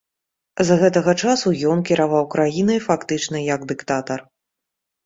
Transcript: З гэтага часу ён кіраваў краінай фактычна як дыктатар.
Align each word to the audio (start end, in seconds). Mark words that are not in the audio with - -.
З 0.69 0.77
гэтага 0.83 1.13
часу 1.25 1.53
ён 1.73 1.83
кіраваў 1.91 2.23
краінай 2.33 2.79
фактычна 2.89 3.47
як 3.55 3.71
дыктатар. 3.75 4.19